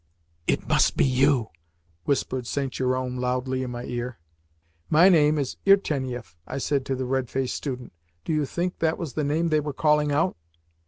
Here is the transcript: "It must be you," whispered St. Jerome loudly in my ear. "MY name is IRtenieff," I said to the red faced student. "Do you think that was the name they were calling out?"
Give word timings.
"It 0.47 0.67
must 0.67 0.97
be 0.97 1.05
you," 1.05 1.49
whispered 2.05 2.47
St. 2.47 2.73
Jerome 2.73 3.17
loudly 3.17 3.61
in 3.61 3.69
my 3.69 3.83
ear. 3.83 4.17
"MY 4.89 5.09
name 5.09 5.37
is 5.37 5.57
IRtenieff," 5.67 6.33
I 6.47 6.57
said 6.57 6.87
to 6.87 6.95
the 6.95 7.05
red 7.05 7.29
faced 7.29 7.53
student. 7.53 7.93
"Do 8.25 8.33
you 8.33 8.47
think 8.47 8.79
that 8.79 8.97
was 8.97 9.13
the 9.13 9.23
name 9.23 9.49
they 9.49 9.59
were 9.59 9.73
calling 9.73 10.11
out?" 10.11 10.37